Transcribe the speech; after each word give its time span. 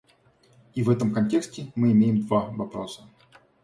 И 0.73 0.81
в 0.81 0.89
этом 0.89 1.13
контексте 1.13 1.71
мы 1.75 1.91
имеем 1.91 2.25
два 2.25 2.47
вопроса. 2.47 3.03